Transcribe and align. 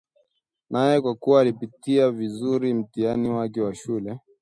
Naye 0.69 1.01
kwa 1.01 1.15
kuwa 1.15 1.41
alipita 1.41 2.11
vizuri 2.11 2.73
mtihani 2.73 3.29
wake 3.29 3.61
wa 3.61 3.75
shule 3.75 4.19